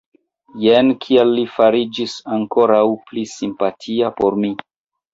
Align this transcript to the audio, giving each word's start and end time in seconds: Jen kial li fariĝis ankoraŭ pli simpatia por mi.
Jen 0.63 0.89
kial 1.03 1.33
li 1.33 1.43
fariĝis 1.59 2.17
ankoraŭ 2.39 2.83
pli 3.07 3.29
simpatia 3.37 4.15
por 4.21 4.45
mi. 4.45 4.55